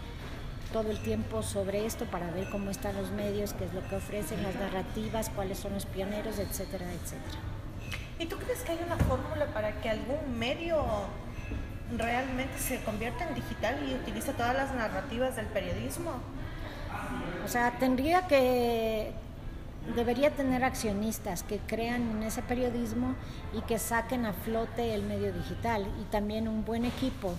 [0.72, 3.96] todo el tiempo sobre esto para ver cómo están los medios, qué es lo que
[3.96, 7.38] ofrecen, las narrativas, cuáles son los pioneros, etcétera, etcétera.
[8.18, 10.84] ¿Y tú crees que hay una fórmula para que algún medio
[11.96, 16.12] realmente se convierte en digital y utiliza todas las narrativas del periodismo?
[17.44, 19.12] O sea, tendría que,
[19.94, 23.14] debería tener accionistas que crean en ese periodismo
[23.52, 27.34] y que saquen a flote el medio digital y también un buen equipo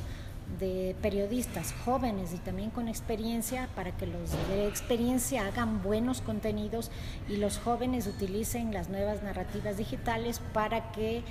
[0.60, 6.92] de periodistas jóvenes y también con experiencia para que los de experiencia hagan buenos contenidos
[7.28, 11.24] y los jóvenes utilicen las nuevas narrativas digitales para que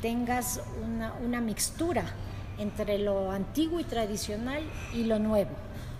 [0.00, 2.04] tengas una, una mixtura
[2.58, 4.62] entre lo antiguo y tradicional
[4.94, 5.52] y lo nuevo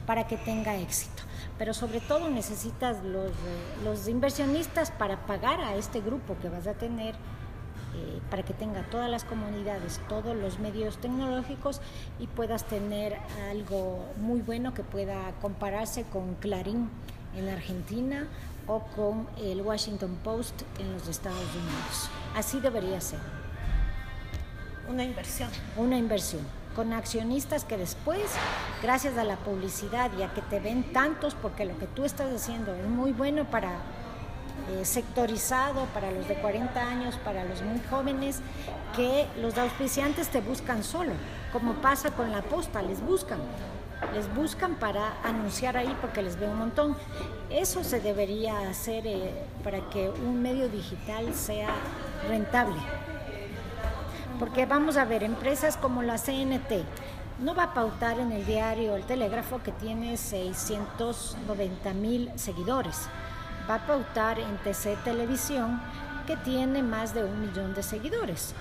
[0.07, 1.22] para que tenga éxito.
[1.63, 6.67] Pero sobre todo necesitas los, eh, los inversionistas para pagar a este grupo que vas
[6.67, 11.81] a tener, eh, para que tenga todas las comunidades, todos los medios tecnológicos
[12.19, 13.17] y puedas tener
[13.49, 16.91] algo muy bueno que pueda compararse con Clarín
[17.37, 18.27] en Argentina
[18.67, 22.11] o con el Washington Post en los Estados Unidos.
[22.35, 23.21] Así debería ser.
[24.89, 25.49] Una inversión.
[25.77, 26.43] Una inversión
[26.75, 28.23] con accionistas que después,
[28.83, 32.33] gracias a la publicidad y a que te ven tantos, porque lo que tú estás
[32.33, 33.79] haciendo es muy bueno para
[34.71, 38.41] eh, sectorizado, para los de 40 años, para los muy jóvenes,
[38.97, 41.13] que los auspiciantes te buscan solo,
[41.53, 43.39] como pasa con la posta, les buscan,
[44.15, 46.97] les buscan para anunciar ahí porque les ve un montón.
[47.51, 49.33] Eso se debería hacer eh,
[49.65, 51.69] para que un medio digital sea
[52.29, 52.77] rentable.
[54.43, 56.83] Porque vamos a ver, empresas como la CNT
[57.45, 63.03] no va a pautar en el diario El Telégrafo que tiene 690 mil seguidores.
[63.71, 65.81] Va a pautar en TC Televisión
[66.27, 68.53] que tiene más de un millón de seguidores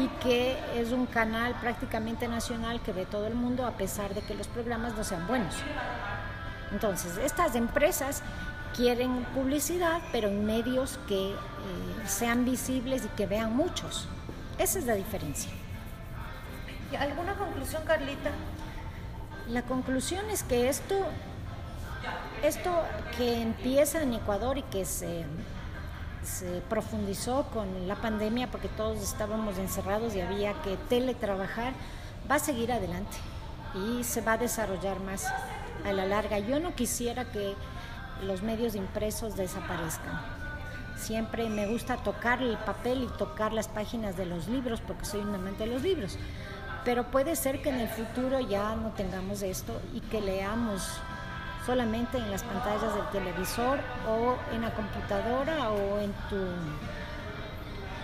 [0.00, 4.22] y que es un canal prácticamente nacional que ve todo el mundo a pesar de
[4.22, 5.54] que los programas no sean buenos.
[6.72, 8.22] Entonces, estas empresas
[8.74, 11.36] quieren publicidad, pero en medios que eh,
[12.06, 14.08] sean visibles y que vean muchos.
[14.58, 15.50] Esa es la diferencia.
[16.92, 18.30] ¿Y ¿Alguna conclusión, Carlita?
[19.48, 20.94] La conclusión es que esto,
[22.42, 22.82] esto
[23.16, 25.24] que empieza en Ecuador y que se,
[26.22, 31.72] se profundizó con la pandemia porque todos estábamos encerrados y había que teletrabajar,
[32.30, 33.16] va a seguir adelante.
[33.74, 35.26] y se va a desarrollar más
[35.84, 36.38] a la larga.
[36.38, 37.54] Yo no quisiera que
[38.22, 40.37] los medios impresos desaparezcan.
[40.98, 45.20] Siempre me gusta tocar el papel y tocar las páginas de los libros porque soy
[45.20, 46.18] un amante de los libros.
[46.84, 51.00] Pero puede ser que en el futuro ya no tengamos esto y que leamos
[51.64, 53.78] solamente en las pantallas del televisor
[54.08, 56.36] o en la computadora o en tu,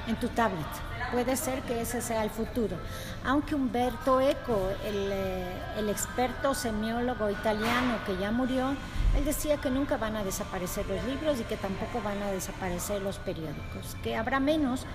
[0.07, 0.94] en tu tablet.
[1.15, 2.77] Puede ser que ese sea el futuro.
[3.25, 5.47] Aunque Umberto Eco, el, eh,
[5.79, 8.75] el experto semiólogo italiano que ya murió,
[9.17, 13.01] él decía que nunca van a desaparecer los libros y que tampoco van a desaparecer
[13.01, 14.87] los periódicos, que habrá menos,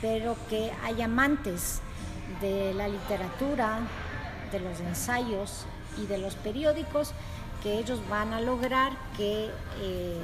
[0.00, 1.80] pero que hay amantes
[2.40, 3.78] de la literatura,
[4.50, 5.64] de los ensayos
[5.96, 7.12] y de los periódicos,
[7.62, 9.48] que ellos van a lograr que
[9.80, 10.22] eh,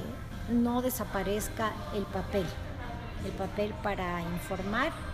[0.50, 2.44] no desaparezca el papel,
[3.24, 5.13] el papel para informar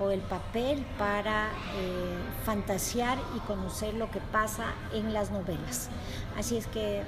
[0.00, 5.90] o el papel para eh, fantasear y conocer lo que pasa en las novelas.
[6.38, 7.02] Así es que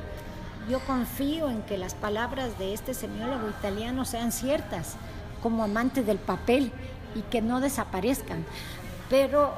[0.68, 4.96] yo confío en que las palabras de este semiólogo italiano sean ciertas
[5.42, 6.70] como amante del papel
[7.14, 8.44] y que no desaparezcan.
[9.10, 9.52] Pero,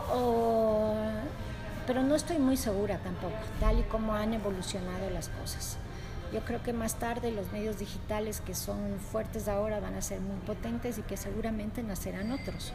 [1.86, 5.76] pero no estoy muy segura tampoco, tal y como han evolucionado las cosas.
[6.32, 10.20] Yo creo que más tarde los medios digitales que son fuertes ahora van a ser
[10.20, 12.72] muy potentes y que seguramente nacerán otros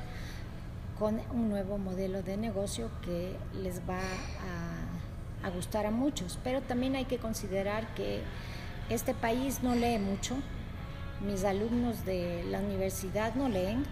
[1.00, 4.00] con un nuevo modelo de negocio que les va
[5.44, 6.38] a, a gustar a muchos.
[6.44, 8.22] Pero también hay que considerar que
[8.90, 10.36] este país no lee mucho.
[11.26, 13.86] Mis alumnos de la universidad no leen,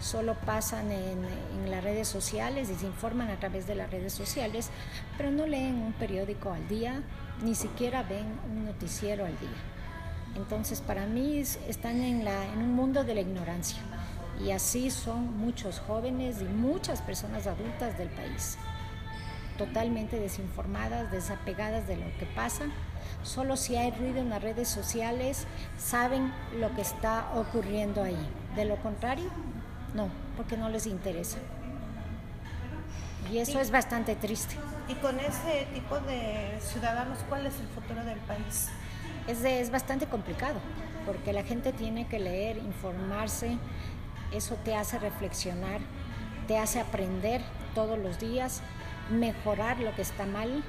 [0.00, 1.24] solo pasan en,
[1.58, 4.70] en, las redes sociales y se informan a través de las redes sociales,
[5.16, 7.02] pero no leen un periódico al día,
[7.42, 9.48] ni siquiera ven un noticiero al día.
[10.36, 13.78] Entonces, para mí están en, la, en un mundo de la ignorancia.
[14.44, 18.56] Y así son muchos jóvenes y muchas personas adultas del país,
[19.58, 22.64] totalmente desinformadas, desapegadas de lo que pasa.
[23.22, 28.16] Solo si hay ruido en las redes sociales saben lo que está ocurriendo ahí.
[28.56, 29.30] De lo contrario,
[29.94, 31.38] no, porque no les interesa.
[33.30, 34.56] Y eso es bastante triste.
[34.88, 38.70] Y con ese tipo de ciudadanos, ¿cuál es el futuro del país?
[39.28, 40.58] Es, de, es bastante complicado,
[41.06, 43.58] porque la gente tiene que leer, informarse,
[44.32, 45.80] eso te hace reflexionar,
[46.46, 47.42] te hace aprender
[47.74, 48.62] todos los días,
[49.10, 50.62] mejorar lo que está mal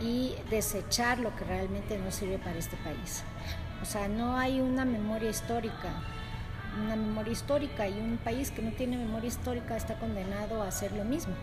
[0.00, 3.22] y desechar lo que realmente no sirve para este país.
[3.82, 6.02] O sea, no hay una memoria histórica,
[6.84, 10.92] una memoria histórica y un país que no tiene memoria histórica está condenado a hacer
[10.92, 11.34] lo mismo.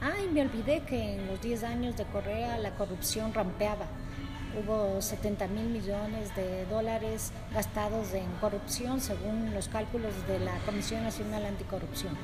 [0.00, 3.86] Ay, me olvidé que en los 10 años de Correa la corrupción rampeaba
[4.56, 11.02] hubo 70 mil millones de dólares gastados en corrupción según los cálculos de la Comisión
[11.02, 12.16] Nacional Anticorrupción.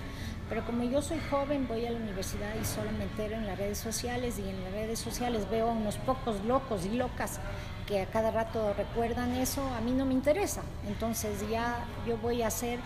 [0.48, 3.58] Pero como yo soy joven, voy a la universidad y solo me entero en las
[3.58, 7.40] redes sociales y en las redes sociales veo a unos pocos locos y locas
[7.86, 10.62] que a cada rato recuerdan eso, a mí no me interesa.
[10.86, 12.78] Entonces ya yo voy a ser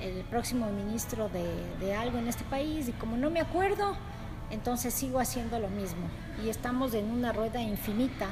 [0.00, 1.46] el próximo ministro de,
[1.80, 3.96] de algo en este país y como no me acuerdo,
[4.50, 6.08] entonces sigo haciendo lo mismo.
[6.44, 8.28] Y estamos en una rueda infinita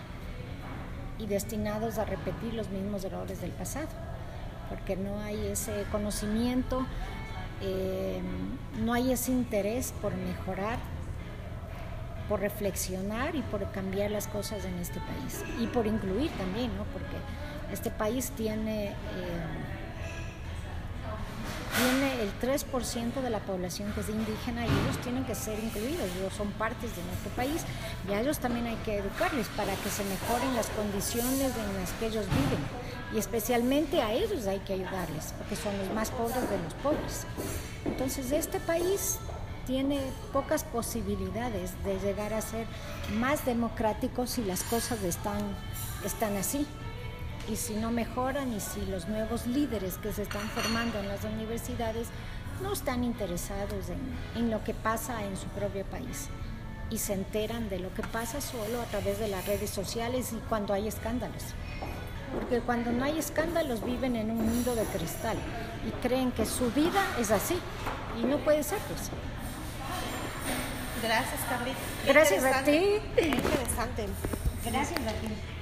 [1.18, 3.88] y destinados a repetir los mismos errores del pasado,
[4.68, 6.86] porque no hay ese conocimiento,
[7.60, 8.20] eh,
[8.82, 10.78] no hay ese interés por mejorar,
[12.28, 16.84] por reflexionar y por cambiar las cosas en este país y por incluir también, ¿no?
[16.84, 17.16] porque
[17.72, 18.88] este país tiene...
[18.88, 18.94] Eh,
[22.20, 26.32] el 3% de la población que es indígena y ellos tienen que ser incluidos, ellos
[26.36, 27.64] son partes de nuestro país
[28.08, 31.90] y a ellos también hay que educarles para que se mejoren las condiciones en las
[31.98, 32.64] que ellos viven
[33.14, 37.26] y especialmente a ellos hay que ayudarles porque son los más pobres de los pobres.
[37.84, 39.18] Entonces este país
[39.66, 40.00] tiene
[40.32, 42.66] pocas posibilidades de llegar a ser
[43.18, 45.40] más democrático si las cosas están,
[46.04, 46.66] están así
[47.48, 51.24] y si no mejoran y si los nuevos líderes que se están formando en las
[51.24, 52.08] universidades
[52.62, 56.28] no están interesados en, en, lo que pasa en su propio país
[56.90, 60.36] y se enteran de lo que pasa solo a través de las redes sociales y
[60.48, 61.42] cuando hay escándalos.
[62.32, 65.36] Porque cuando no hay escándalos viven en un mundo de cristal
[65.86, 67.58] y creen que su vida es así
[68.20, 69.10] y no puede ser pues.
[71.02, 71.78] Gracias, Carlita.
[72.06, 73.00] Gracias a ti.
[73.16, 74.06] Interesante.
[74.64, 75.53] Gracias a ti.